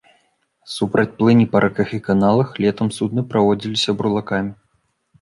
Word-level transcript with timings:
Супраць 0.75 1.11
плыні 1.19 1.45
па 1.53 1.61
рэках 1.67 1.95
і 1.99 2.01
каналах 2.09 2.49
летам 2.67 2.93
судны 2.99 3.29
праводзіліся 3.31 3.91
бурлакамі. 4.01 4.51